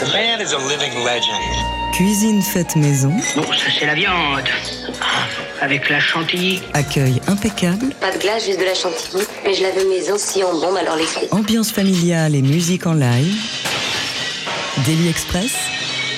[0.00, 1.92] The man is a living legend.
[1.92, 3.10] Cuisine faite maison.
[3.36, 4.48] Bon, ça c'est la viande.
[5.02, 5.26] Ah,
[5.60, 6.62] avec la chantilly.
[6.72, 7.92] Accueil impeccable.
[8.00, 9.24] Pas de glace, juste de la chantilly.
[9.44, 11.30] Mais je la veux maison si on bombe alors les frites.
[11.32, 13.36] Ambiance familiale et musique en live.
[14.86, 15.52] Daily Express.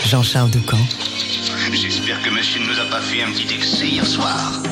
[0.07, 0.79] Jean-Charles Doucan.
[1.73, 4.63] J'espère que monsieur ne nous a pas fait un petit excès hier soir.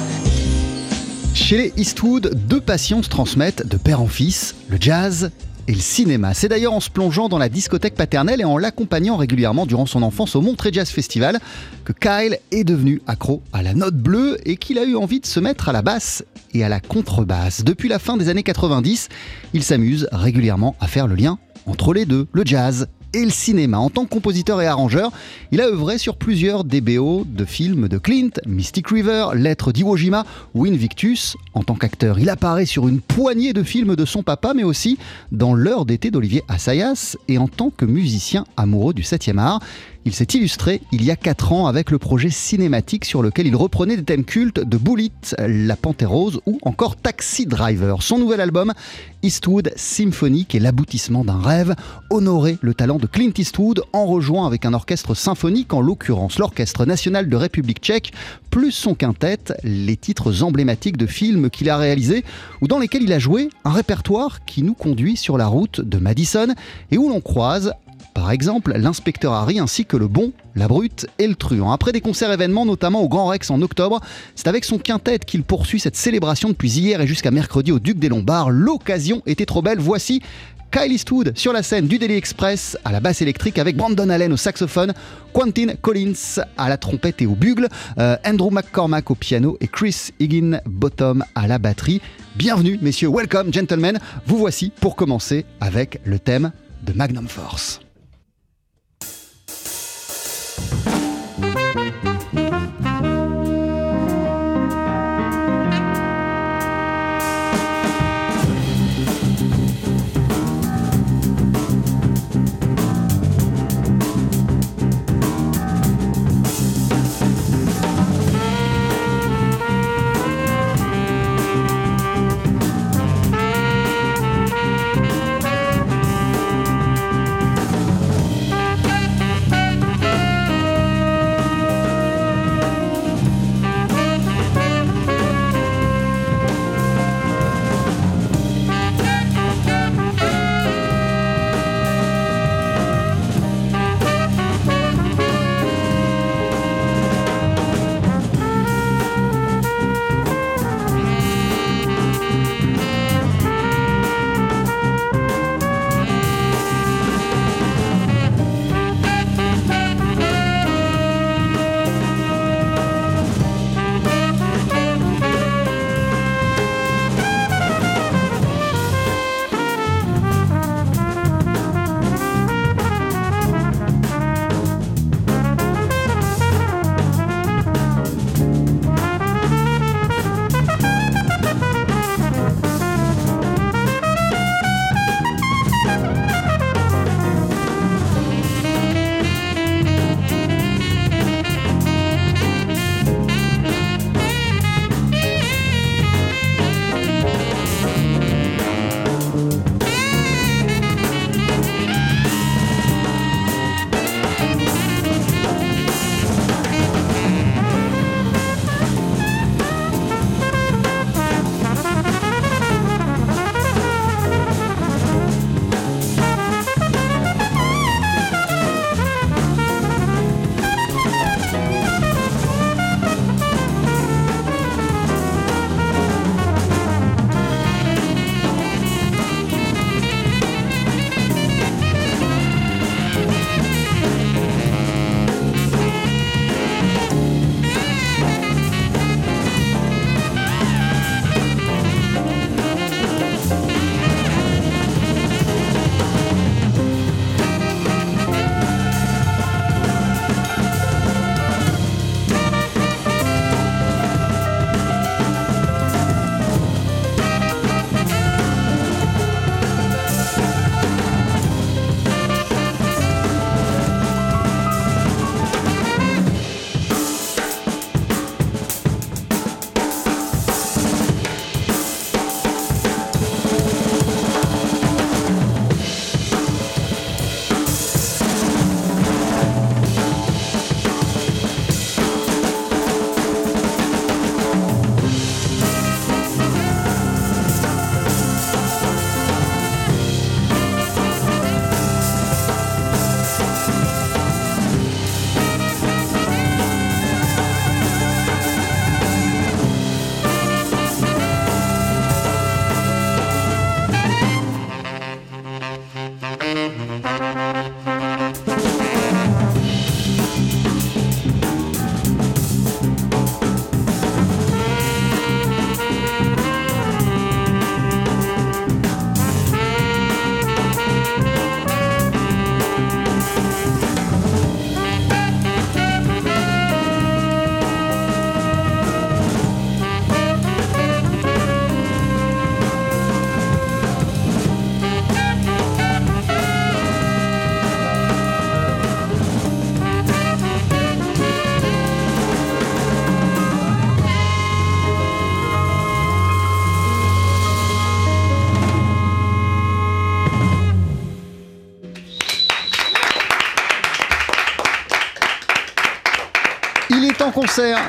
[1.34, 5.33] Chez les Eastwood, deux passions se transmettent de père en fils, le jazz
[5.68, 6.34] et le cinéma.
[6.34, 10.02] C'est d'ailleurs en se plongeant dans la discothèque paternelle et en l'accompagnant régulièrement durant son
[10.02, 11.38] enfance au Montreux Jazz Festival
[11.84, 15.27] que Kyle est devenu accro à la note bleue et qu'il a eu envie de
[15.27, 17.65] se mettre à la basse et à la contrebasse.
[17.65, 19.09] Depuis la fin des années 90,
[19.54, 23.78] il s'amuse régulièrement à faire le lien entre les deux, le jazz et le cinéma.
[23.78, 25.10] En tant que compositeur et arrangeur,
[25.52, 30.24] il a œuvré sur plusieurs DBO de films de Clint, Mystic River, Lettre d'Iwo Jima
[30.55, 31.37] ou Invictus.
[31.54, 34.98] En tant qu'acteur, il apparaît sur une poignée de films de son papa, mais aussi
[35.32, 37.16] dans L'heure d'été d'Olivier Assayas.
[37.28, 39.60] Et en tant que musicien amoureux du 7e art,
[40.04, 43.56] il s'est illustré il y a 4 ans avec le projet cinématique sur lequel il
[43.56, 48.02] reprenait des thèmes cultes de Bullet, La Panthère Rose ou encore Taxi Driver.
[48.02, 48.73] Son nouvel album,
[49.23, 51.74] Eastwood Symphonique, est l'aboutissement d'un rêve,
[52.09, 56.87] honorer le talent de Clint Eastwood en rejoint avec un orchestre symphonique, en l'occurrence l'Orchestre
[56.87, 58.12] National de République Tchèque,
[58.51, 62.24] plus son quintet, les titres emblématiques de films qu'il a réalisés
[62.60, 65.98] ou dans lesquels il a joué un répertoire qui nous conduit sur la route de
[65.98, 66.48] Madison
[66.91, 67.72] et où l'on croise
[68.15, 71.72] par exemple, l'inspecteur Harry ainsi que le bon, la brute et le truand.
[71.72, 74.00] Après des concerts événements, notamment au Grand Rex en octobre,
[74.34, 77.99] c'est avec son quintet qu'il poursuit cette célébration depuis hier et jusqu'à mercredi au Duc
[77.99, 78.50] des Lombards.
[78.50, 79.78] L'occasion était trop belle.
[79.78, 80.22] Voici
[80.71, 84.33] Kyle Eastwood sur la scène du Daily Express à la basse électrique avec Brandon Allen
[84.33, 84.93] au saxophone,
[85.33, 87.69] Quentin Collins à la trompette et au bugle,
[87.99, 92.00] euh, Andrew McCormack au piano et Chris Higgin Bottom à la batterie.
[92.37, 93.99] Bienvenue messieurs, welcome gentlemen.
[94.27, 96.53] Vous voici pour commencer avec le thème
[96.84, 97.81] de Magnum Force.
[100.61, 101.00] Thank you.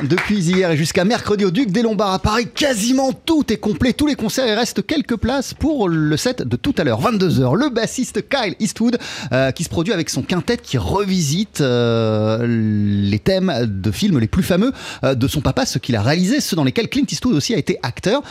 [0.04, 2.48] Depuis hier et jusqu'à mercredi au Duc des Lombards à Paris.
[2.54, 4.46] Quasiment tout est complet, tous les concerts.
[4.48, 7.56] Il reste quelques places pour le set de tout à l'heure, 22h.
[7.56, 8.98] Le bassiste Kyle Eastwood
[9.32, 14.28] euh, qui se produit avec son quintet qui revisite euh, les thèmes de films les
[14.28, 14.74] plus fameux
[15.04, 17.58] euh, de son papa, ceux qu'il a réalisés, ceux dans lesquels Clint Eastwood aussi a
[17.58, 18.22] été acteur.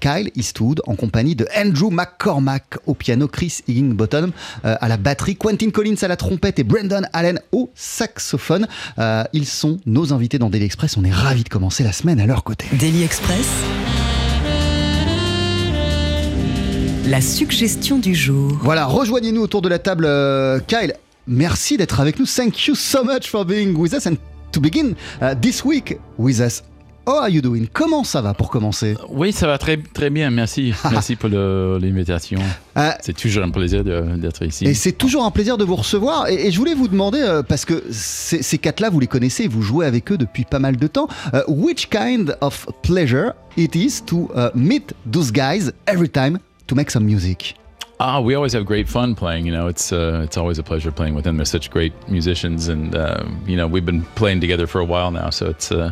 [0.00, 4.32] Kyle Eastwood en compagnie de Andrew McCormack au piano, Chris Higginbottom
[4.64, 8.66] à la batterie, Quentin Collins à la trompette et Brandon Allen au saxophone.
[9.32, 10.96] Ils sont nos invités dans Daily Express.
[10.96, 12.66] On est ravis de commencer la semaine à leur côté.
[12.72, 13.46] Daily Express.
[17.06, 18.58] La suggestion du jour.
[18.62, 20.04] Voilà, rejoignez-nous autour de la table.
[20.04, 20.94] euh, Kyle,
[21.28, 22.26] merci d'être avec nous.
[22.26, 24.06] Thank you so much for being with us.
[24.08, 24.16] And
[24.50, 26.64] to begin uh, this week with us,
[27.08, 27.66] how are you doing?
[27.72, 28.94] Comment ça va pour commencer?
[29.08, 30.74] Oui, ça va très, très bien, merci.
[30.90, 32.38] Merci pour l'invitation.
[32.76, 34.66] Euh, C'est toujours un plaisir d'être ici.
[34.66, 36.28] Et c'est toujours un plaisir de vous recevoir.
[36.28, 39.48] Et, et je voulais vous demander, euh, parce que ces, ces quatre-là, vous les connaissez,
[39.48, 41.08] vous jouez avec eux depuis pas mal de temps.
[41.34, 46.74] euh, which kind of pleasure it is to uh, meet those guys every time to
[46.74, 47.54] make some music?
[48.00, 49.44] Ah, we always have great fun playing.
[49.46, 51.36] You know, it's uh, it's always a pleasure playing with them.
[51.36, 55.10] They're such great musicians, and uh, you know, we've been playing together for a while
[55.10, 55.90] now, so it's uh,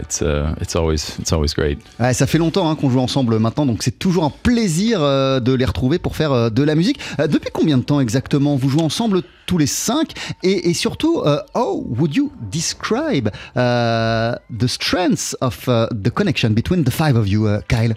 [0.00, 1.78] it's uh, it's always it's always great.
[2.12, 5.52] Ça fait longtemps hein, qu'on joue ensemble maintenant, donc c'est toujours un plaisir euh, de
[5.52, 6.98] les retrouver pour faire euh, de la musique.
[7.18, 10.12] Euh, depuis combien de temps exactement vous jouez ensemble tous les cinq?
[10.42, 16.84] Et, surtout, euh, how would you describe uh, the strengths of uh, the connection between
[16.84, 17.94] the five of you, uh, Kyle?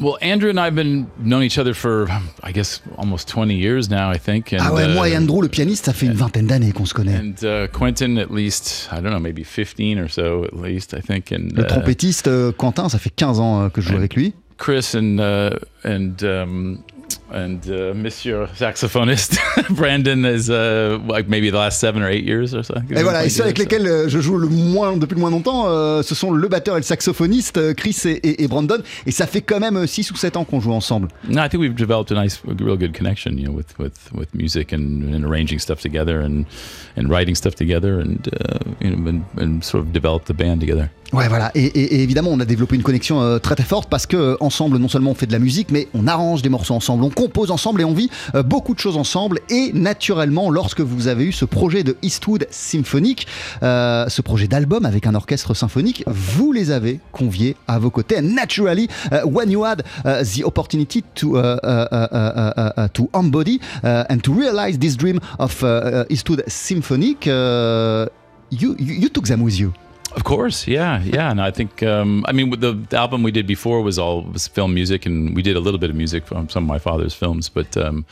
[0.00, 2.08] Well, Andrew and I have been known each other for
[2.42, 4.52] I guess almost 20 years now, I think.
[4.52, 6.86] And, Ah ouais, moi et uh, Andrew, le pianiste, ça fait une vingtaine d'années qu'on
[6.86, 7.16] se connaît.
[7.16, 11.00] and uh, Quentin, at least I don't know, maybe 15 or so, at least I
[11.00, 11.30] think.
[11.32, 14.14] And Le uh, trompettiste euh, Quentin, ça fait 15 ans euh, que je joue avec
[14.16, 14.34] lui.
[14.58, 15.50] Chris and uh,
[15.84, 16.78] and um,
[17.32, 19.36] and uh, Monsieur saxophonist
[19.70, 22.74] Brandon is uh, like maybe the last seven or eight years or so.
[22.90, 25.66] Et voilà, et ceux avec lesquels euh, je joue le moins depuis le moins longtemps,
[25.68, 28.78] euh, ce sont le batteur et le saxophoniste, euh, Chris et, et- et Brandon.
[29.06, 31.08] Et ça fait quand même 6 ou 7 ans qu'on joue ensemble.
[31.28, 34.34] No, I think we've developed a nice, real good connection, you know, with with with
[34.34, 36.44] music and, and arranging stuff together and
[36.96, 40.60] and writing stuff together and uh, you know and, and sort of developed the band
[40.60, 40.90] together.
[41.12, 41.50] Ouais, voilà.
[41.54, 44.78] Et, évidemment, on a développé une connexion euh, très très forte parce que euh, ensemble,
[44.78, 47.50] non seulement on fait de la musique, mais on arrange des morceaux ensemble, on compose
[47.50, 49.40] ensemble et on vit euh, beaucoup de choses ensemble.
[49.50, 53.26] Et naturellement, lorsque vous avez eu ce projet de Eastwood symphonique,
[53.60, 58.18] ce projet d'album avec un orchestre symphonique, vous les avez conviés à vos côtés.
[58.18, 63.10] And naturally, uh, when you had uh, the opportunity to uh, uh, uh, uh, to
[63.14, 65.62] embody and to realize this dream of
[66.08, 68.08] Eastwood symphonique, you,
[68.50, 69.72] you you took them with you.
[70.14, 73.46] Of course, yeah, yeah, and I think um, I mean the, the album we did
[73.46, 76.48] before was all was film music, and we did a little bit of music from
[76.48, 78.04] some of my father's films, but um,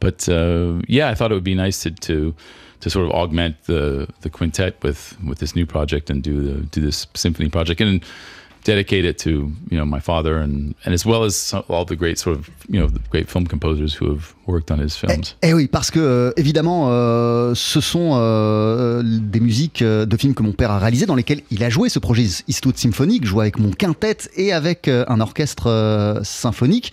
[0.00, 2.34] but uh, yeah, I thought it would be nice to, to
[2.80, 6.60] to sort of augment the the quintet with with this new project and do the
[6.66, 7.80] do this symphony project.
[7.80, 8.02] And
[8.64, 12.18] dedicate it to you know my father and and as well as all the great
[12.18, 15.36] sort of you know the great film composers who have worked on his films.
[15.42, 20.34] Eh oui, parce que euh, évidemment, euh, ce sont euh, des musiques euh, de films
[20.34, 23.42] que mon père a réalisées dans lesquelles il a joué ce projet Eastwood symphonique, joué
[23.42, 26.92] avec mon quintet et avec euh, un orchestre euh, symphonique.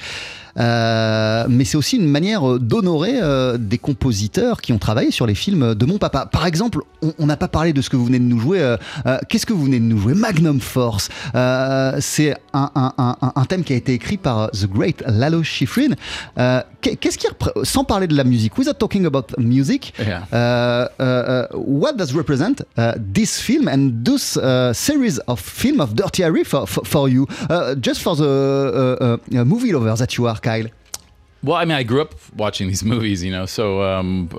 [0.60, 5.25] Euh, mais c'est aussi une manière euh, d'honorer euh, des compositeurs qui ont travaillé sur
[5.25, 6.25] les films de mon papa.
[6.25, 6.79] Par exemple,
[7.20, 8.75] on- n'a pas parlé de ce que vous venez de nous jouer.
[9.29, 10.13] Qu'est-ce que vous venez de nous jouer?
[10.13, 11.10] Magnum Force.
[11.34, 15.91] C'est un- un- un- un thème qui a été écrit par The Great Lalo Schifrin.
[16.82, 17.28] Qu'est- Qu'est-ce qui
[17.64, 20.24] sans parler de la musique, without talking about music, Yeah.
[20.32, 25.80] uh, uh, uh, what does represent uh, this film and this uh, series of film
[25.80, 30.28] of Dirty Harry for, for, for you, uh, just for the movie lover that you
[30.28, 30.66] are, Kyle?
[31.43, 34.29] Well, I mean, I grew up watching these movies, you know, so um,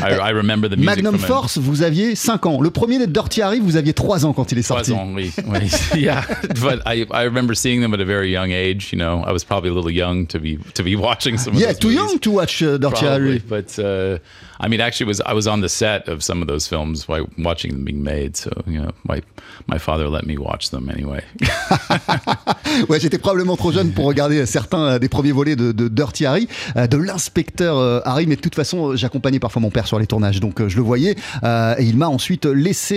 [0.00, 2.60] I, I remember the music Magnum Force, vous aviez 5 ans.
[2.60, 4.92] Le premier de Dirty Harry, vous aviez 3 ans quand il est Trois sorti.
[4.92, 5.70] ans, oui, oui.
[6.00, 6.22] yeah,
[6.60, 8.92] but I, I remember seeing them at a very young age.
[8.92, 11.54] You know, I was probably a little young to be to be watching some.
[11.56, 11.96] Of Yeah, too movies.
[11.98, 13.38] young to watch uh, Dirty Probably, Harry.
[13.48, 14.18] but uh,
[14.64, 17.26] I mean, actually, was I was on the set of some of those films while
[17.36, 18.36] watching them being made.
[18.36, 19.20] So you know, my
[19.66, 21.22] my father let me watch them anyway.
[22.88, 26.24] Ouais, j'étais probablement trop jeune pour regarder certains euh, des premiers volets de, de Dirty
[26.24, 29.98] Harry, euh, de l'inspecteur euh, Harry, mais de toute façon, j'accompagnais parfois mon père sur
[29.98, 32.96] les tournages, donc je le voyais, et il m'a ensuite laissé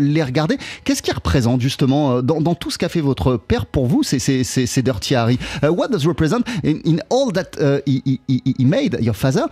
[0.00, 0.58] les regarder.
[0.84, 5.14] Qu'est-ce qui représente justement dans, tout ce qu'a fait votre père pour vous, c'est Dirty
[5.14, 5.38] Harry?
[5.62, 9.46] What does represent in, in all that uh, he, he- he- made, your father,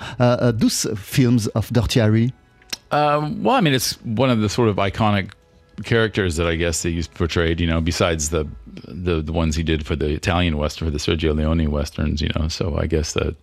[0.58, 2.32] those films of Dirty Harry?
[2.90, 5.32] Um, well, I mean, it's one of the sort of iconic
[5.84, 7.60] characters that I guess that he's portrayed.
[7.60, 8.46] You know, besides the
[8.86, 12.20] the, the ones he did for the Italian western, for the Sergio Leone westerns.
[12.20, 13.36] You know, so I guess that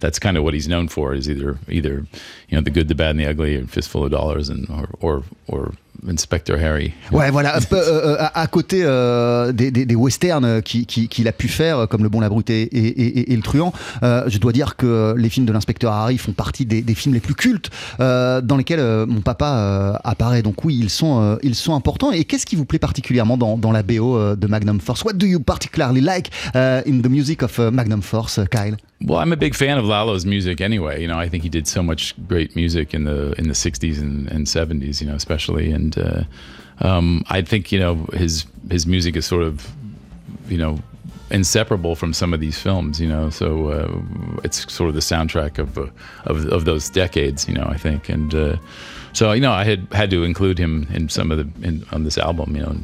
[0.00, 2.06] that's kind of what he's known for is either either
[2.48, 4.88] you know the good, the bad, and the ugly, and fistful of dollars, and or
[5.00, 5.74] or or
[6.08, 6.92] Inspector Harry.
[7.12, 12.02] Ouais, voilà, euh, euh, à, côté euh, des, westerns qu'il qui, a pu faire, comme
[12.02, 13.72] Le Bon, la Brute et, Le Truand,
[14.02, 17.34] je dois dire que les films de l'inspecteur Harry font partie des, films les plus
[17.34, 20.42] cultes dans lesquels mon papa apparaît.
[20.42, 21.38] Donc oui, ils sont,
[21.72, 22.10] importants.
[22.10, 25.04] Et qu'est-ce qui vous plaît particulièrement dans, dans la BO de Magnum Force?
[25.04, 28.76] What do you particularly like in the music of Magnum Force, Kyle?
[29.04, 31.00] Well, I'm a big fan of Lalo's music anyway.
[31.00, 33.98] You know, I think he did so much great music in the in the '60s
[33.98, 35.00] and, and '70s.
[35.00, 36.22] You know, especially, and uh,
[36.80, 39.68] um, I think you know his his music is sort of,
[40.48, 40.78] you know,
[41.30, 43.00] inseparable from some of these films.
[43.00, 45.86] You know, so uh, it's sort of the soundtrack of, uh,
[46.24, 47.48] of of those decades.
[47.48, 48.56] You know, I think, and uh,
[49.12, 52.04] so you know, I had had to include him in some of the in, on
[52.04, 52.56] this album.
[52.56, 52.76] You know.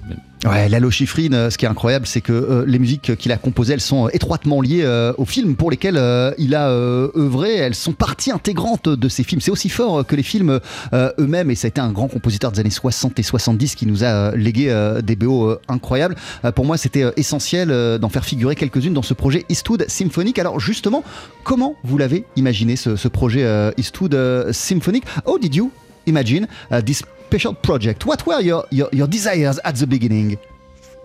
[0.47, 3.37] Ouais, Lalo Schifrin, euh, ce qui est incroyable, c'est que euh, les musiques qu'il a
[3.38, 7.56] composées, elles sont étroitement liées euh, aux films pour lesquels euh, il a euh, œuvré.
[7.56, 9.40] Elles sont partie intégrante de ces films.
[9.40, 10.61] C'est aussi fort que les films
[10.92, 11.50] euh, eux-mêmes.
[11.50, 14.37] Et ça a été un grand compositeur des années 60 et 70 qui nous a
[14.37, 16.14] légué des BO incroyables.
[16.54, 20.38] pour moi, c'était essentiel d'en faire figurer quelques-unes dans ce projet Eastwood Symphonic.
[20.38, 21.02] Alors justement,
[21.42, 25.73] comment vous l'avez imaginé ce, projet Eastwood Symphonic How did you
[26.09, 28.07] imagine this special project.
[28.07, 30.38] What were your, your, your desires at the beginning?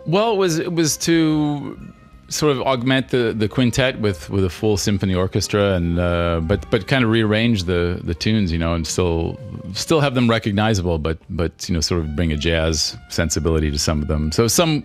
[0.05, 1.77] Well, it was it was to
[2.29, 6.69] sort of augment the, the quintet with, with a full symphony orchestra and uh, but
[6.71, 9.39] but kind of rearrange the the tunes, you know, and still
[9.73, 13.79] still have them recognizable, but but you know, sort of bring a jazz sensibility to
[13.79, 14.31] some of them.
[14.31, 14.83] So some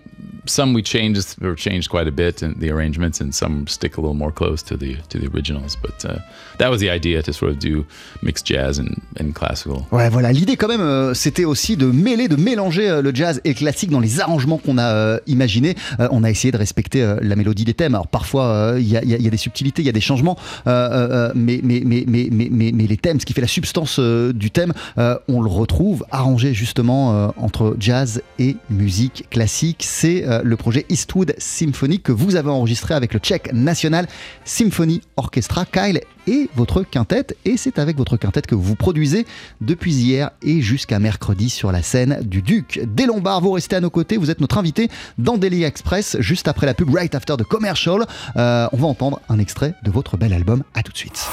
[0.49, 4.01] some we changed or changed quite a bit in the arrangements, and some stick a
[4.01, 5.75] little more close to the to the originals.
[5.75, 6.19] But uh,
[6.57, 7.85] that was the idea to sort of do
[8.21, 9.85] mixed jazz and, and classical.
[9.91, 10.31] Ouais, voilà.
[10.31, 13.55] L'idée quand même, euh, c'était aussi de mêler, de mélanger euh, le jazz et le
[13.55, 15.75] classique dans les arrangements qu'on a euh, imaginés.
[16.11, 17.95] on a essayé de respecter la mélodie des thèmes.
[17.95, 21.33] Alors parfois, il y, y, y, a des subtilités, il y a des changements, mais,
[21.35, 25.41] mais, mais, mais, mais, mais, les thèmes, ce qui fait la substance du thème, on
[25.41, 29.83] le retrouve arrangé justement entre jazz et musique classique.
[29.85, 34.07] C'est le projet Eastwood Symphony que vous avez enregistré avec le Tchèque National
[34.45, 35.65] Symphony Orchestra.
[35.65, 37.37] Kyle et votre quintette.
[37.45, 39.25] Et c'est avec votre quintette que vous produisez
[39.61, 43.41] depuis hier et jusqu'à mercredi sur la scène du Duc des Lombards.
[43.41, 46.73] Vous restez à nos côtés, vous êtes notre invité dans Daily Express juste après la
[46.73, 48.05] pub Right After the Commercial.
[48.35, 50.63] Euh, on va entendre un extrait de votre bel album.
[50.73, 51.27] À tout de suite.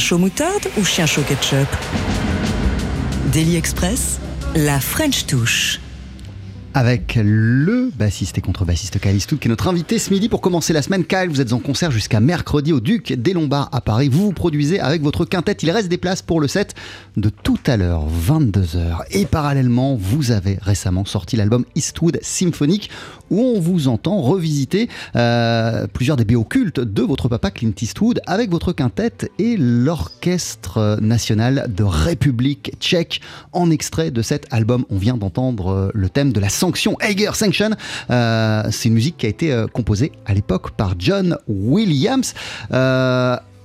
[0.00, 1.68] Chaud moutarde ou chien chaud ketchup
[3.32, 4.18] Daily Express,
[4.56, 5.78] la French touche
[6.72, 10.72] avec le bassiste et contrebassiste Kyle Eastwood qui est notre invité ce midi pour commencer
[10.72, 11.04] la semaine.
[11.04, 14.08] Kyle, vous êtes en concert jusqu'à mercredi au Duc des Lombards à Paris.
[14.08, 15.62] Vous vous produisez avec votre quintette.
[15.62, 16.74] Il reste des places pour le set
[17.16, 18.98] de tout à l'heure, 22h.
[19.10, 22.90] Et parallèlement, vous avez récemment sorti l'album Eastwood Symphonique
[23.30, 28.20] où on vous entend revisiter euh, plusieurs des BO cultes de votre papa Clint Eastwood
[28.26, 33.20] avec votre quintette et l'Orchestre national de République tchèque
[33.52, 34.84] en extrait de cet album.
[34.90, 37.70] On vient d'entendre euh, le thème de la sanction, Eiger Sanction.
[38.10, 42.34] Euh, c'est une musique qui a été composée à l'époque par John Williams.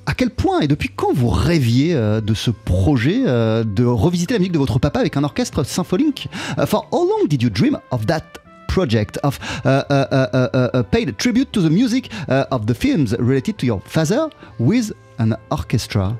[0.07, 4.53] À quel point et depuis quand vous rêviez de ce projet de revisiter la musique
[4.53, 6.29] de votre papa avec un orchestre symphonique?
[6.67, 8.44] For how long did you dream of that
[8.75, 13.65] project of uh, uh, uh, paid tribute to the music of the films related to
[13.65, 16.17] your father with an orchestra?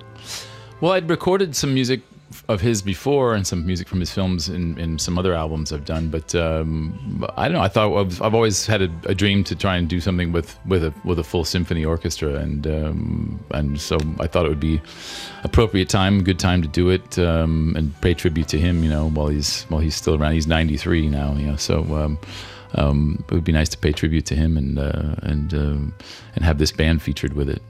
[0.79, 1.99] Well, I'd recorded some music
[2.47, 5.85] of his before and some music from his films and, in some other albums I've
[5.85, 7.61] done, but um, I don't know.
[7.61, 10.57] I thought I've, I've always had a, a, dream to try and do something with
[10.65, 14.59] with a with a full symphony orchestra, and um, and so I thought it would
[14.59, 14.81] be
[15.43, 18.83] appropriate time, good time to do it, um, and pay tribute to him.
[18.83, 20.33] You know, while he's while he's still around.
[20.33, 21.33] He's 93 now.
[21.35, 21.81] You know, so.
[21.95, 22.19] Um,
[22.77, 25.77] um, it would be nice to pay tribute to him and uh, and uh,
[26.35, 27.61] and have this band featured with it.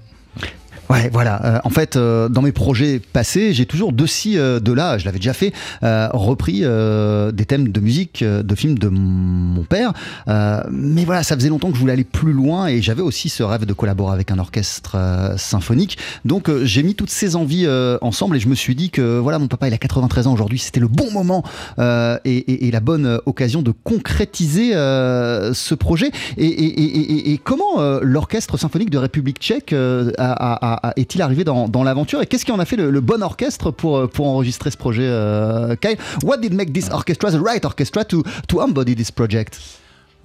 [0.89, 1.43] Ouais, voilà.
[1.45, 4.98] Euh, en fait, euh, dans mes projets passés, j'ai toujours de ci, euh, de là,
[5.00, 5.52] je l'avais déjà fait,
[5.84, 9.93] euh, repris euh, des thèmes de musique euh, de films de mon père.
[10.28, 13.41] mais voilà, ça faisait longtemps que je voulais aller plus loin et j'avais aussi ce
[13.41, 14.95] rêve de collaborer avec un orchestre
[15.38, 15.98] symphonique.
[16.24, 17.67] Donc, j'ai mis toutes ces envies
[18.02, 20.60] ensemble et je me suis dit que voilà, mon papa, il a 93 ans aujourd'hui,
[20.60, 21.43] c'était le bon moment
[21.80, 26.12] et, et, et, la bonne occasion de concrétiser ce projet.
[26.38, 32.25] Et, et comment l'orchestre symphonique de République tchèque a, a est-il arrivé dans, l'aventure et
[32.25, 35.97] qu'est-ce qui en a fait le, bon orchestre pour, pour enregistrer ce projet, uh, Kyle?
[36.23, 39.59] What did make this orchestra the right orchestra to, to embody this project?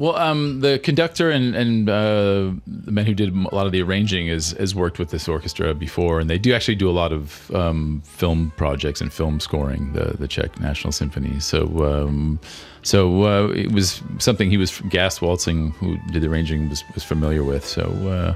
[0.01, 3.83] Well, um, the conductor and, and uh, the man who did a lot of the
[3.83, 7.13] arranging has, has worked with this orchestra before, and they do actually do a lot
[7.13, 9.93] of um, film projects and film scoring.
[9.93, 11.39] The the Czech National Symphony.
[11.39, 12.41] So um,
[12.83, 17.05] so uh, it was something he was Gas Waltzing, who did the arranging, was, was
[17.05, 17.67] familiar with.
[17.67, 17.83] So.
[17.83, 18.35] Uh,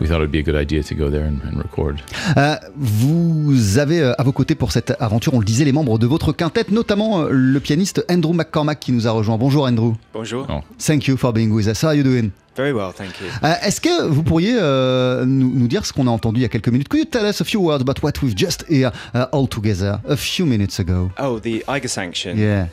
[0.00, 2.00] we thought it would be a good idea to go there and, and record.
[2.36, 5.98] Euh, vous avez euh, à vos côtés pour cette aventure, on le disait, les membres
[5.98, 9.38] de votre quintette, notamment euh, le pianiste Andrew McCormack qui nous a rejoint.
[9.38, 9.92] Bonjour Andrew.
[10.12, 10.46] Bonjour.
[10.50, 10.60] Oh.
[10.78, 11.82] Thank you for being with us.
[11.82, 12.30] How are you doing?
[12.54, 13.28] Very well, thank you.
[13.42, 16.46] Euh, Est-ce que vous pourriez euh, nous, nous, dire ce qu'on a entendu il y
[16.46, 16.88] a quelques minutes?
[16.88, 20.00] Could you tell us a few words about what we've just heard uh, all together
[20.06, 21.10] a few minutes ago?
[21.18, 22.36] Oh, the Eiger Sanction.
[22.36, 22.68] Yeah.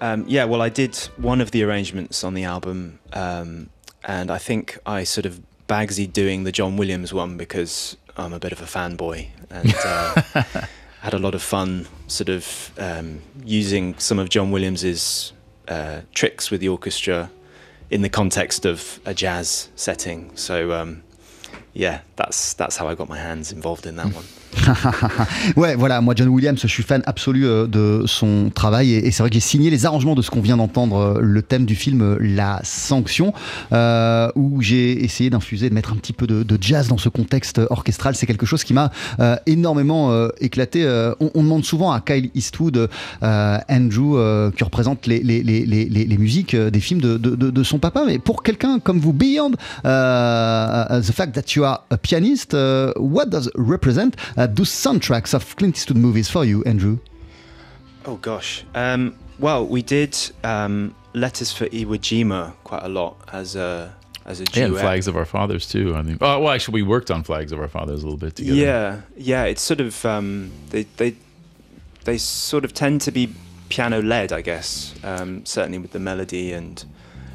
[0.00, 3.68] Um, yeah, well, I did one of the arrangements on the album, um,
[4.04, 8.38] and I think I sort of Bagsy doing the John Williams one because I'm a
[8.40, 10.22] bit of a fanboy and uh,
[11.02, 15.32] had a lot of fun sort of um, using some of John Williams's
[15.68, 17.30] uh, tricks with the orchestra
[17.90, 20.34] in the context of a jazz setting.
[20.36, 21.02] So um,
[21.74, 24.24] yeah, that's that's how I got my hands involved in that one.
[25.56, 29.22] ouais, voilà, moi John Williams, je suis fan absolu euh, de son travail et, c'est
[29.22, 31.74] vrai que j'ai signé les arrangements de ce qu'on vient d'entendre, euh, le thème du
[31.74, 33.32] film euh, La Sanction,
[34.36, 38.14] où j'ai essayé d'infuser, de mettre un petit peu de, jazz dans ce contexte orchestral.
[38.14, 38.90] C'est quelque chose qui m'a
[39.46, 40.86] énormément éclaté.
[41.20, 42.88] On, demande souvent à Kyle Eastwood,
[43.22, 48.80] Andrew, qui représente les, musiques des films de, de, de, son papa, mais pour quelqu'un
[48.80, 49.52] comme vous, beyond
[49.84, 52.54] the fact that you are a pianist,
[52.96, 56.98] what does represent uh, those soundtracks of Clint Eastwood movies for you, Andrew?
[58.06, 58.64] Oh gosh.
[58.74, 64.40] Um, well, we did um, Letters for Iwo Jima quite a lot as a as
[64.40, 64.70] a duet.
[64.70, 65.96] And Flags of Our Fathers too.
[65.96, 66.18] I think.
[66.20, 68.56] Oh, well, actually, we worked on Flags of Our Fathers a little bit together.
[68.56, 69.44] Yeah, yeah.
[69.44, 71.16] It's sort of um, they they
[72.04, 73.34] they sort of tend to be
[73.68, 74.94] piano led, I guess.
[75.02, 76.84] Um, certainly with the melody and.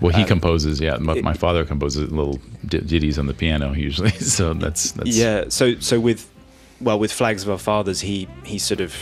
[0.02, 0.82] Well, he um, composes.
[0.82, 4.10] Yeah, my, it, my, father composes little ditties on the piano usually.
[4.20, 5.16] So that's that's.
[5.16, 5.46] Yeah.
[5.50, 6.30] So so with
[6.84, 8.96] well, with Flags of Our Fathers, he he sort of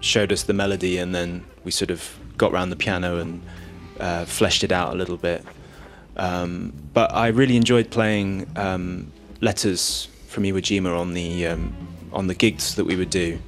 [0.00, 3.42] showed us the melody, and then we sort of got around the piano and
[3.98, 5.44] uh, fleshed it out a little bit.
[6.16, 11.74] Um, but I really enjoyed playing um, letters from Iwo Jima on the um,
[12.12, 13.38] on the gigs that we would do.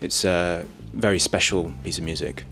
[0.00, 2.44] It's a very special piece of music,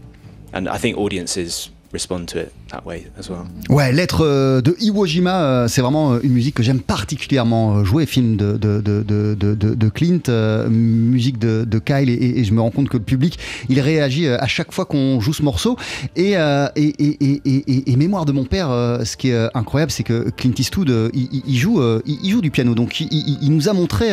[0.53, 3.45] and I think audiences respond to it that way as well.
[3.71, 7.85] Ouais, Lettre euh, de Iwo Jima, euh, c'est vraiment euh, une musique que j'aime particulièrement
[7.85, 8.05] jouer.
[8.05, 10.29] Film de, de, de, de, de, Clint,
[10.69, 14.73] musique de, Kyle, et, je me rends compte que le public, il réagit à chaque
[14.73, 15.77] fois qu'on joue ce morceau.
[16.17, 18.69] Et, euh, et, et, et, mémoire de mon père,
[19.05, 22.75] ce qui est incroyable, c'est que Clint Eastwood, il, joue, il, joue du piano.
[22.75, 24.07] Donc il, il- nous a montré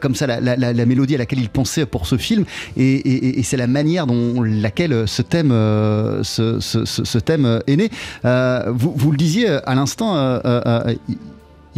[0.00, 2.44] comme ça la, la- la- mélodie à laquelle il pensait pour ce film,
[2.76, 5.50] et, c'est la manière dont laquelle ce thème,
[6.22, 7.90] ce- ce- ce thème euh, est né.
[8.24, 10.16] Euh, vous, vous le disiez à l'instant.
[10.16, 10.94] euh, euh, euh,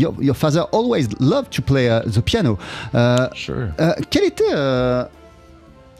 [0.01, 2.57] Your, your father always loved to play uh, the piano.
[3.35, 3.67] Sure.
[4.11, 4.55] quelle était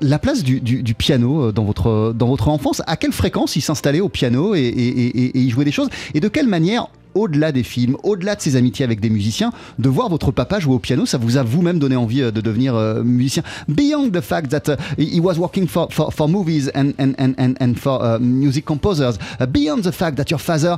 [0.01, 2.81] la place du, du- du piano dans votre, dans votre enfance?
[2.87, 5.89] À quelle fréquence il s'installait au piano et, et, et- et il jouait des choses?
[6.15, 6.87] Et de quelle manière
[7.19, 10.75] au-delà des films, au-delà de ses amitiés avec des musiciens, de voir votre papa jouer
[10.75, 13.43] au piano, ça vous a vous-même donné envie euh, de devenir euh, musicien.
[13.69, 17.75] Beyond the fact that uh, he was working for, for, movies and, and, and, and,
[17.75, 20.77] for uh, music composers, uh, beyond the fact that your father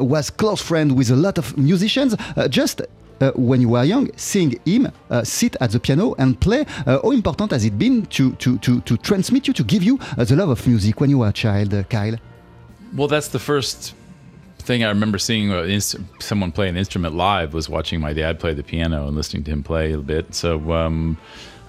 [0.00, 2.14] was close friend with a lot of musicians,
[2.48, 2.82] just
[3.34, 4.88] when you were young, seeing him
[5.24, 8.96] sit at the piano and play, how important has it been to, to, to, to
[8.98, 12.16] transmit you, to give you the love of music when you were a child, Kyle?
[12.94, 13.94] Well, that's the first
[14.60, 18.38] thing I remember seeing uh, inst- someone play an instrument live was watching my dad
[18.38, 20.34] play the piano and listening to him play a bit.
[20.34, 21.18] So um,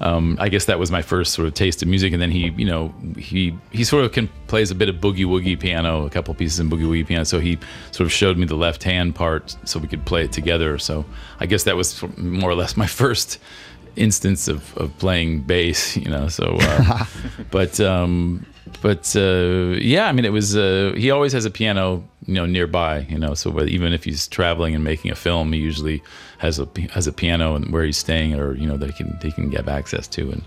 [0.01, 2.11] um, I guess that was my first sort of taste of music.
[2.11, 5.25] And then he, you know, he he sort of can plays a bit of boogie
[5.25, 7.23] woogie piano, a couple pieces in boogie woogie piano.
[7.23, 7.59] So he
[7.91, 10.77] sort of showed me the left hand part so we could play it together.
[10.79, 11.05] So
[11.39, 13.39] I guess that was more or less my first
[13.95, 16.27] instance of, of playing bass, you know.
[16.27, 17.05] So, uh,
[17.51, 18.45] but um,
[18.81, 20.55] but uh, yeah, I mean, it was.
[20.55, 23.33] Uh, he always has a piano, you know, nearby, you know.
[23.33, 26.03] So, even if he's traveling and making a film, he usually
[26.37, 29.17] has a has a piano and where he's staying, or you know, that he can
[29.21, 30.43] he can have access to, and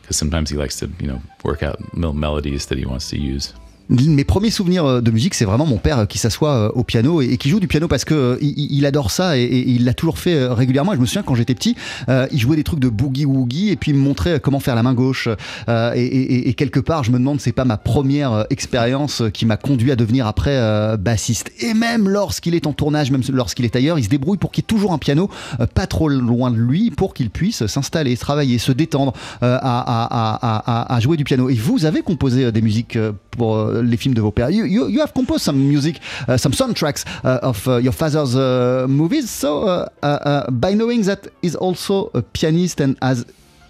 [0.00, 3.18] because sometimes he likes to, you know, work out little melodies that he wants to
[3.18, 3.52] use.
[3.88, 6.82] Mes premiers souvenirs euh, de musique, c'est vraiment mon père euh, qui s'assoit euh, au
[6.82, 10.18] piano et, qui joue du piano parce que il, adore ça et, il l'a toujours
[10.18, 10.92] fait régulièrement.
[10.94, 11.76] Je me souviens quand j'étais petit,
[12.08, 14.82] il jouait des trucs de boogie woogie et puis il me montrait comment faire la
[14.82, 15.28] main gauche.
[15.68, 19.96] Et, quelque part, je me demande, c'est pas ma première expérience qui m'a conduit à
[19.96, 21.50] devenir après bassiste.
[21.60, 24.62] Et même lorsqu'il est en tournage, même lorsqu'il est ailleurs, il se débrouille pour qu'il
[24.62, 25.30] y ait toujours un piano
[25.74, 31.24] pas trop loin de lui pour qu'il puisse s'installer, travailler, se détendre à, jouer du
[31.24, 31.48] piano.
[31.48, 32.98] Et vous avez composé des musiques
[33.30, 34.50] pour les films de vos pères.
[34.50, 38.34] You, you, you have composed some music, uh, some soundtracks uh, of uh, your father's
[38.36, 39.30] uh, movies.
[39.30, 39.66] So,
[40.02, 43.24] uh, by knowing that he's also a pianist and has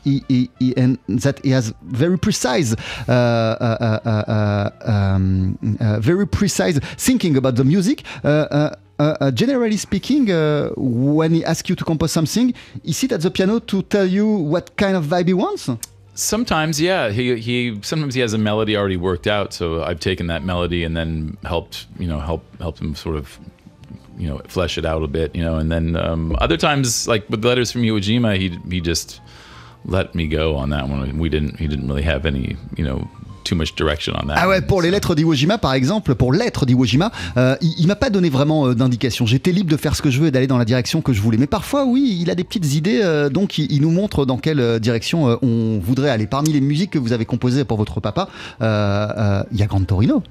[0.05, 2.75] he, he, he- and that he has very precise,
[3.09, 5.59] uh, uh, uh, um,
[6.01, 8.05] very precise thinking about the music.
[9.35, 10.29] Generally speaking,
[10.77, 14.27] when he asks you to compose something, he sit at the piano to tell you
[14.27, 15.69] what kind of vibe he wants.
[16.17, 20.29] Sometimes, yeah, he he sometimes he has a melody already worked out, so I've taken
[20.29, 23.39] that melody and then helped you know help help him sort of
[24.17, 27.29] you know flesh it out a bit, you know, and then um, other times like
[27.29, 29.21] with letters from Iwo Jima, he he just
[29.85, 31.19] let me go on that one.
[31.19, 33.09] We didn't he didn't really have any you know
[33.47, 34.35] too much direction on that.
[34.37, 37.75] Ah ouais, pour les lettres d'Iwo Jima, par exemple, pour lettres d'Iwo Jima, euh, il,
[37.79, 39.27] il m'a pas donné vraiment euh, d'indication.
[39.27, 41.21] J'étais libre de faire ce que je veux et d'aller dans la direction que je
[41.21, 41.39] voulais.
[41.39, 44.39] Mais parfois, oui, il a des petites idées, euh, donc il, il nous montre dans
[44.39, 46.27] quelle euh, direction on voudrait aller.
[46.27, 48.29] Parmi les musiques que vous avez composées pour votre papa,
[48.61, 50.23] il y a Grand Torino.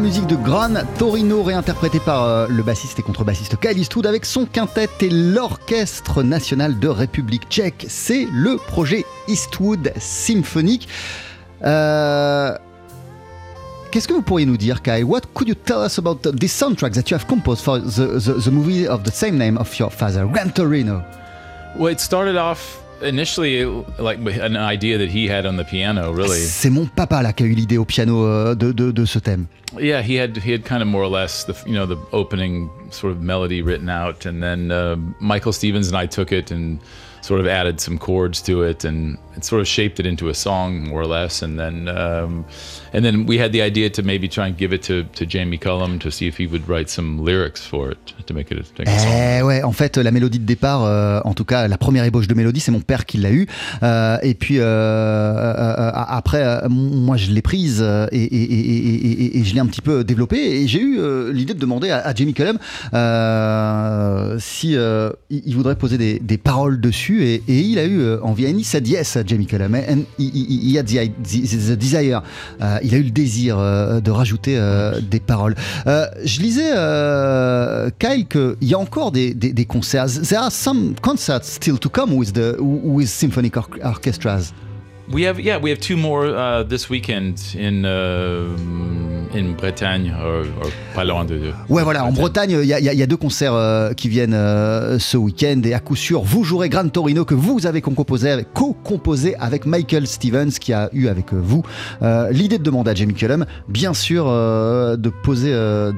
[0.00, 4.44] Musique de Gran Torino réinterprétée par euh, le bassiste et contrebassiste Kyle Eastwood avec son
[4.46, 7.86] quintet et l'Orchestre National de République Tchèque.
[7.88, 10.88] C'est le projet Eastwood Symphonique.
[11.64, 12.56] Euh,
[13.90, 15.04] Qu'est-ce que vous pourriez nous dire, Kyle?
[15.04, 18.34] What could you tell us about the soundtrack that you have composed for the, the,
[18.34, 21.02] the movie of the same name of your father, Gran Torino?
[21.76, 23.64] Well, it started off initially
[23.98, 26.38] like an idea that he had on the piano, really.
[26.38, 29.18] C'est mon papa là qui a eu l'idée au piano euh, de, de, de ce
[29.18, 29.46] thème.
[29.78, 32.70] Yeah, he had he had kind of more or less the you know the opening
[32.90, 36.78] sort of melody written out, and then uh, Michael Stevens and I took it and
[37.28, 40.34] sort of added some chords to it and, and sort of shaped it into a
[40.34, 42.44] song more or less and then um,
[42.92, 45.58] and then we had the idea to maybe try and give it to, to Jamie
[45.58, 48.64] Cullum to see if he would write some lyrics for it to make it a,
[48.78, 49.12] make song.
[49.12, 52.28] Eh ouais, en fait, la mélodie de départ, euh, en tout cas, la première ébauche
[52.28, 53.46] de mélodie, c'est mon père qui l'a eu.
[53.82, 59.38] Euh, et puis euh, euh, euh, après, euh, moi, je l'ai prise et, et, et,
[59.38, 60.62] et, je l'ai un petit peu développée.
[60.62, 60.98] Et j'ai eu
[61.32, 62.58] l'idée de demander à, à Jamie Cullum
[64.38, 64.76] si
[65.30, 67.17] il voudrait poser des, des paroles dessus.
[67.22, 68.46] Et, il a eu euh, envie.
[68.46, 69.74] And he said yes, Jamie Cullum.
[69.74, 70.94] And he, he, had the,
[72.82, 75.54] il a eu le désir euh, de rajouter euh, des paroles.
[75.86, 76.72] Je lisais,
[77.98, 80.06] Kyle, qu'il y a encore des, des, des concerts.
[80.06, 84.52] There are some concerts still to come with the with symphonic or- orchestras.
[85.10, 88.54] We have yeah we have two more uh, this weekend in uh,
[89.34, 91.38] in Bretagne or, or pas loin de.
[91.38, 92.50] de Ouais, voilà, en Bretagne.
[92.60, 95.80] Il y, a- y y deux concerts euh, qui viennent euh, ce week-end et à
[95.80, 100.50] coup sûr, vous jouerez Gran Torino que vous avez co-composé avec, co-composé avec Michael Stevens
[100.60, 101.62] qui a eu avec euh, vous
[102.02, 105.52] euh, l'idée de demander à Jamie Cullum, bien sûr, de poser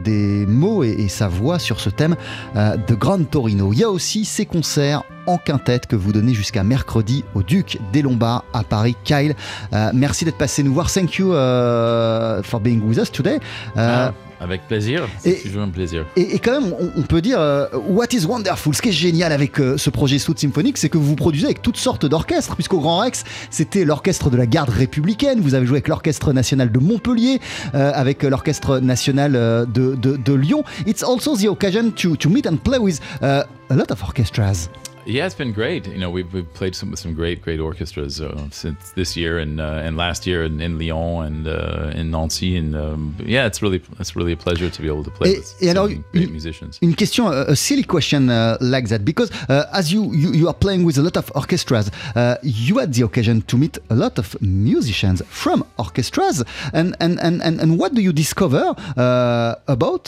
[0.04, 2.14] des mots et, et sa voix sur ce thème
[2.54, 3.72] de Gran Torino.
[3.72, 7.78] Il y a aussi ces concerts en quintette que vous donnez jusqu'à mercredi au Duc
[7.92, 8.96] des Lombards à Paris.
[9.04, 9.34] Kyle,
[9.72, 10.90] euh, merci d'être passé nous voir.
[10.92, 13.38] Thank you euh, for being with us today.
[13.76, 14.12] Euh, Ah,
[14.42, 16.06] avec plaisir, et- c'est toujours un plaisir.
[16.16, 18.92] et, et quand même, on, on peut dire, euh, what is wonderful, ce qui est
[18.92, 22.06] génial avec euh, ce projet Sout Symphonique, c'est que vous vous produisez avec toutes sortes
[22.06, 26.32] d'orchestres, puisqu'au Grand Rex, c'était l'orchestre de la garde républicaine, vous avez joué avec l'orchestre
[26.32, 27.38] national de Montpellier,
[27.74, 30.64] euh, avec l'orchestre national de, de, de Lyon.
[30.86, 34.70] It's also the occasion to, to meet and play with uh, a lot of orchestras.
[35.06, 35.86] Yeah, it's been great.
[35.86, 39.38] You know, we've, we've played some with some great, great orchestras uh, since this year
[39.38, 43.46] and uh, and last year in, in Lyon and uh, in Nancy, and um, yeah,
[43.46, 45.88] it's really it's really a pleasure to be able to play Et- with et alors,
[45.88, 46.78] great une- musicians.
[46.82, 50.54] Une question, a silly question uh, like that, because uh, as you, you you are
[50.54, 54.18] playing with a lot of orchestras, uh, you had the occasion to meet a lot
[54.18, 56.44] of musicians from orchestras,
[56.74, 60.04] and and and and, and what do you discover uh, about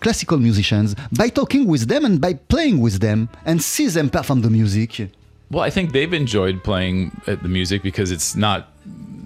[0.00, 4.42] classical musicians by talking with them and by playing with them and see them perform
[4.42, 5.10] the music?
[5.50, 8.68] Well, I think they've enjoyed playing at the music because it's not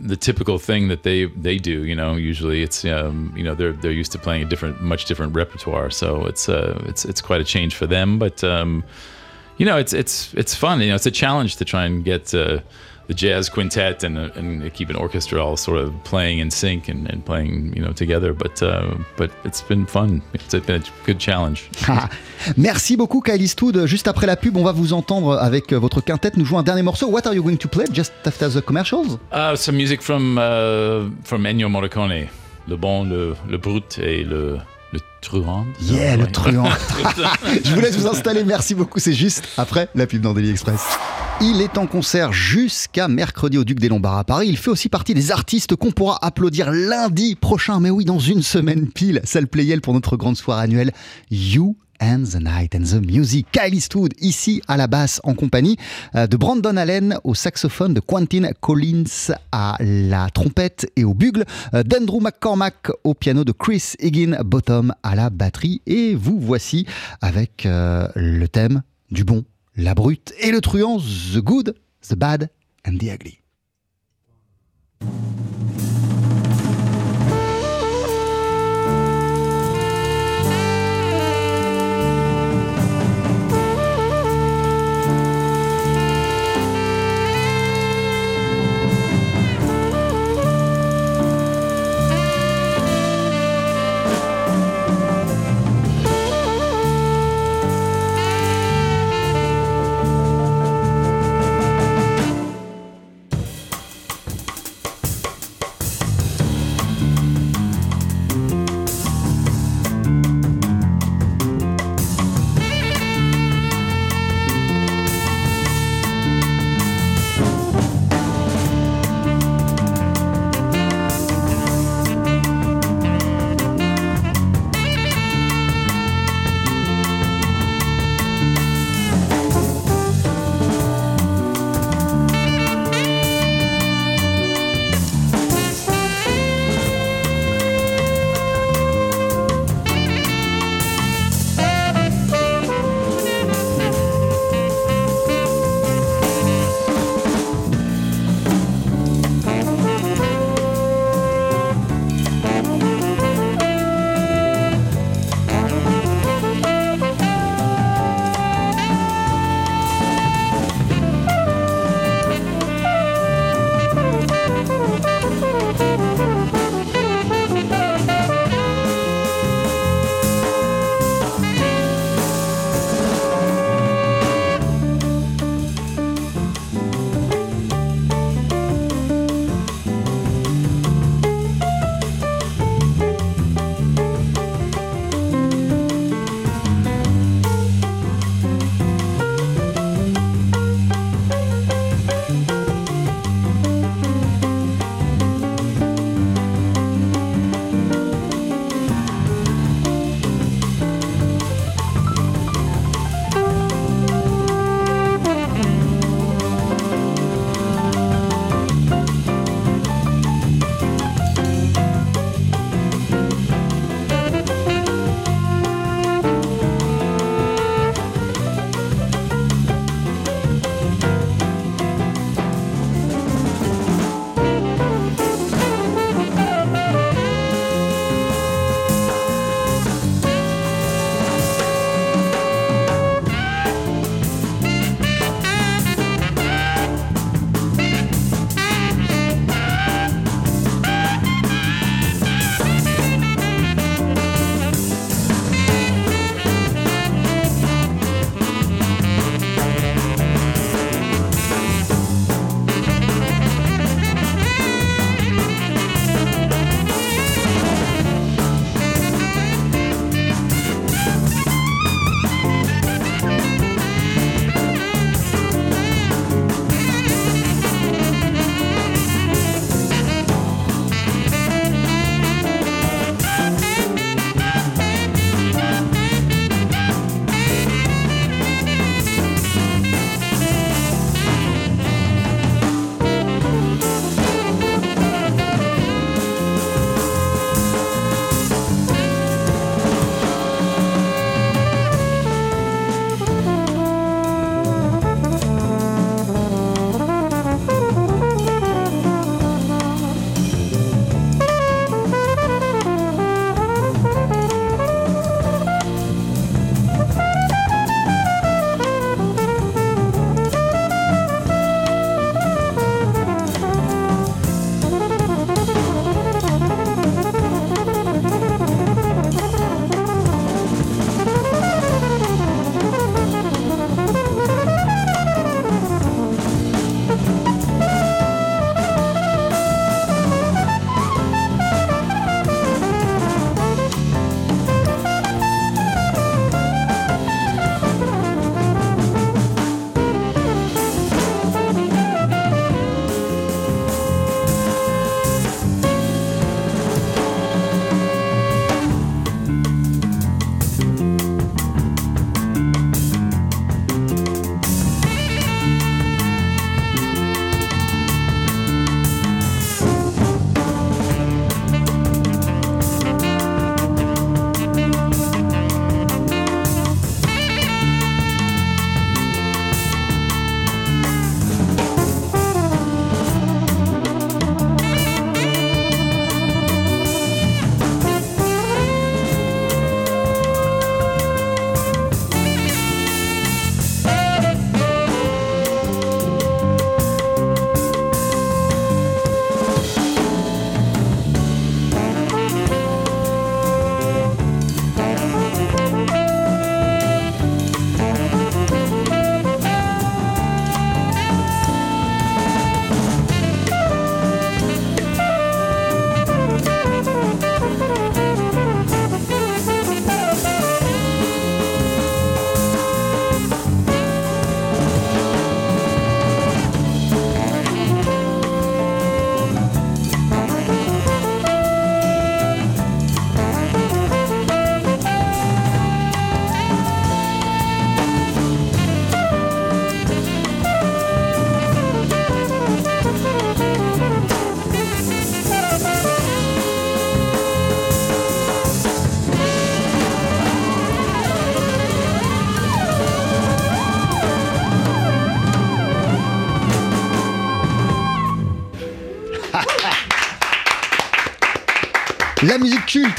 [0.04, 1.84] the typical thing that they they do.
[1.84, 5.04] You know, usually it's um, you know they're they're used to playing a different, much
[5.04, 5.90] different repertoire.
[5.90, 8.18] So it's uh, it's it's quite a change for them.
[8.18, 8.84] But um,
[9.58, 10.80] you know, it's it's it's fun.
[10.80, 12.60] You know, it's a challenge to try and get uh,
[13.06, 16.88] the jazz quintet and uh, and keep an orchestra all sort of playing in sync
[16.88, 18.32] and, and playing you know together.
[18.32, 20.22] But uh, but it's been fun.
[20.32, 21.68] It's been a good challenge.
[21.88, 22.08] Ah,
[22.56, 23.86] Merci beaucoup Kyle Eastwood.
[23.86, 26.62] Juste après la pub, on va vous entendre avec euh, votre quintette nous jouer un
[26.62, 27.08] dernier morceau.
[27.08, 27.86] What are you going to play?
[27.92, 29.18] Just after the commercials?
[29.32, 32.28] Uh, some music from uh, from Ennio Morricone,
[32.68, 34.58] le bon, le, le brut et le
[34.94, 35.66] le truand.
[35.82, 36.68] Yeah, le truand.
[37.64, 39.00] Je vous laisse vous installer, merci beaucoup.
[39.00, 40.80] C'est juste après la pub dans Daily Express.
[41.40, 44.46] Il est en concert jusqu'à mercredi au Duc des Lombards à Paris.
[44.48, 47.80] Il fait aussi partie des artistes qu'on pourra applaudir lundi prochain.
[47.80, 50.92] Mais oui, dans une semaine pile, salle Playel pour notre grande soirée annuelle
[51.32, 53.46] You and the Night and the Music.
[53.52, 55.76] Kyle Eastwood, ici à la basse, en compagnie
[56.14, 61.44] euh, de Brandon Allen au saxophone, de Quentin Collins à la trompette et au bugle,
[61.74, 65.82] euh, d'Andrew McCormack au piano, de Chris Higginbottom à la batterie.
[65.86, 66.86] Et vous voici
[67.20, 69.44] avec euh, le thème du bon,
[69.76, 71.74] la brute et le truand, The Good,
[72.08, 72.50] The Bad
[72.86, 73.43] and The Ugly.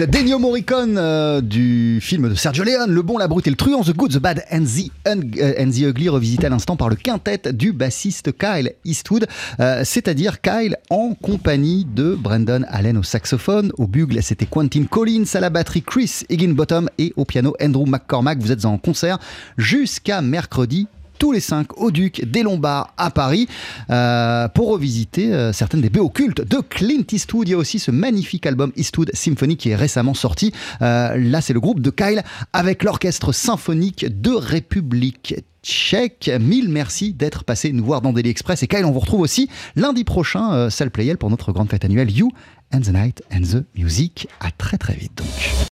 [0.07, 3.81] d'Ennio Morricone euh, du film de Sergio Leone, Le Bon, la Brute et le Truand,
[3.81, 7.71] The Good, The Bad and The, euh, Ugly, revisité à l'instant par le quintet du
[7.71, 9.27] bassiste Kyle Eastwood,
[9.59, 15.25] euh, c'est-à-dire Kyle en compagnie de Brendan Allen au saxophone, au bugle c'était Quentin Collins,
[15.33, 18.39] à la batterie Chris Higginbottom et au piano Andrew McCormack.
[18.39, 19.17] Vous êtes en concert
[19.57, 20.87] jusqu'à mercredi
[21.17, 23.47] tous les cinq au Duc des Lombards à Paris
[23.89, 27.47] euh, pour revisiter euh, certaines des BO cultes de Clint Eastwood.
[27.47, 30.51] Il y a aussi ce magnifique album Eastwood Symphony qui est récemment sorti.
[30.81, 35.35] Euh, là, c'est le groupe de Kyle avec l'orchestre symphonique de République
[35.65, 36.31] tchèque.
[36.39, 38.63] Mille merci d'être passé nous voir dans Daily Express.
[38.63, 41.83] Et Kyle, on vous retrouve aussi lundi prochain, euh, salle Playel, pour notre grande fête
[41.83, 42.31] annuelle You
[42.73, 44.27] and the Night and the Music.
[44.39, 45.21] À très très vite.